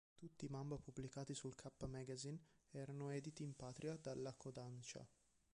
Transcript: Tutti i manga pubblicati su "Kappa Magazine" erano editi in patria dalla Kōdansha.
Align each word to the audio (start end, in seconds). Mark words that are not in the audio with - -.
Tutti 0.15 0.45
i 0.45 0.49
manga 0.49 0.79
pubblicati 0.79 1.35
su 1.35 1.51
"Kappa 1.55 1.85
Magazine" 1.85 2.35
erano 2.71 3.11
editi 3.11 3.43
in 3.43 3.55
patria 3.55 3.95
dalla 3.97 4.35
Kōdansha. 4.35 5.05